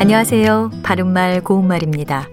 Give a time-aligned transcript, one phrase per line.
[0.00, 0.70] 안녕하세요.
[0.82, 2.26] 바른말 고운말입니다.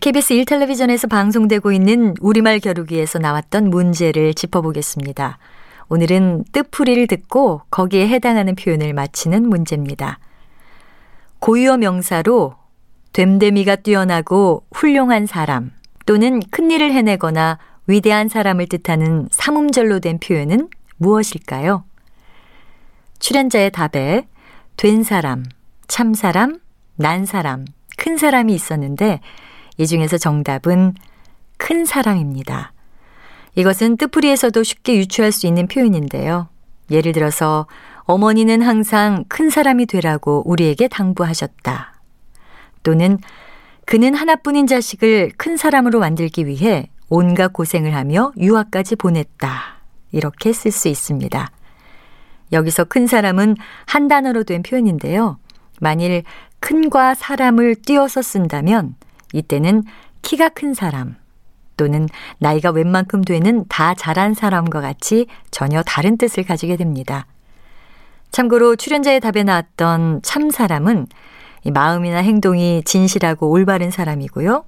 [0.00, 5.36] KBS 1텔레비전에서 방송되고 있는 우리말 겨루기에서 나왔던 문제를 짚어보겠습니다.
[5.90, 10.18] 오늘은 뜻풀이를 듣고 거기에 해당하는 표현을 맞히는 문제입니다.
[11.40, 12.54] 고유어 명사로
[13.12, 15.72] 됨됨이가 뛰어나고 훌륭한 사람
[16.06, 21.84] 또는 큰일을 해내거나 위대한 사람을 뜻하는 삼음절로 된 표현은 무엇일까요?
[23.18, 24.26] 출연자의 답에
[24.78, 25.44] 된 사람,
[25.86, 26.60] 참 사람,
[26.98, 27.64] 난 사람,
[27.96, 29.20] 큰 사람이 있었는데
[29.76, 30.94] 이 중에서 정답은
[31.56, 32.72] 큰 사람입니다.
[33.54, 36.48] 이것은 뜻풀이에서도 쉽게 유추할 수 있는 표현인데요.
[36.90, 37.66] 예를 들어서
[38.02, 41.94] 어머니는 항상 큰 사람이 되라고 우리에게 당부하셨다.
[42.82, 43.18] 또는
[43.84, 49.78] 그는 하나뿐인 자식을 큰 사람으로 만들기 위해 온갖 고생을 하며 유학까지 보냈다.
[50.10, 51.50] 이렇게 쓸 수 있습니다.
[52.52, 55.38] 여기서 큰 사람은 한 단어로 된 표현인데요.
[55.80, 56.24] 만일
[56.60, 58.94] 큰과 사람을 띄어서 쓴다면
[59.32, 59.84] 이때는
[60.22, 61.16] 키가 큰 사람
[61.76, 67.26] 또는 나이가 웬만큼 되는 다 자란 사람과 같이 전혀 다른 뜻을 가지게 됩니다.
[68.30, 71.06] 참고로 출연자의 답에 나왔던 참 사람은
[71.72, 74.64] 마음이나 행동이 진실하고 올바른 사람이고요.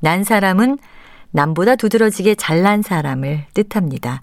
[0.00, 0.78] 난 사람은
[1.32, 4.22] 남보다 두드러지게 잘난 사람을 뜻합니다.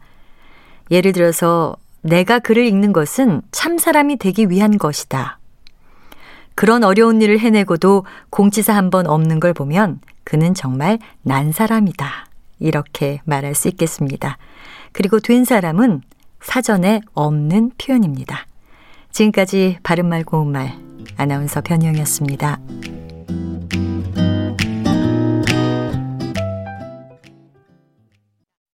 [0.90, 5.41] 예를 들어서 내가 글을 읽는 것은 참 사람이 되기 위한 것이다.
[6.62, 12.28] 그런 어려운 일을 해내고도 공치사 한 번 없는 걸 보면 그는 정말 난 사람이다.
[12.60, 14.38] 이렇게 말할 수 있겠습니다.
[14.92, 16.02] 그리고 된 사람은
[16.40, 18.46] 사전에 없는 표현입니다.
[19.10, 20.78] 지금까지 바른말 고운말
[21.18, 22.60] 아나운서 변희영이었습니다.